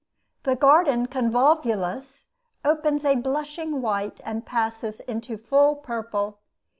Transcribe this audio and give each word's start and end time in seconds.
The 0.41 0.55
garden 0.55 1.05
convolvulus 1.07 2.29
opens 2.65 3.05
a 3.05 3.13
blushing 3.13 3.83
white 3.83 4.19
and 4.23 4.43
passes 4.43 4.99
into 5.01 5.37
full 5.37 5.75
purple. 5.75 6.39